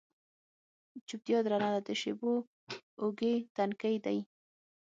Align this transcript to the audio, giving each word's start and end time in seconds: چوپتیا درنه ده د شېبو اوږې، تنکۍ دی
چوپتیا 1.07 1.37
درنه 1.45 1.69
ده 1.75 1.81
د 1.87 1.89
شېبو 2.01 2.33
اوږې، 3.01 3.33
تنکۍ 3.55 3.95
دی 4.05 4.19